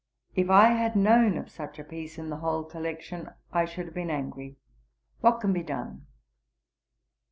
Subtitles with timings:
[0.35, 3.93] If I had known of such a piece in the whole collection, I should have
[3.93, 4.57] been angry.
[5.19, 6.07] What can be done?'